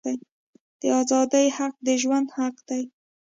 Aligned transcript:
د 0.81 0.83
آزادی 1.01 1.47
حق 1.57 1.73
د 1.85 1.87
ژوند 2.01 2.27
حق 2.37 2.55
دی. 2.69 2.83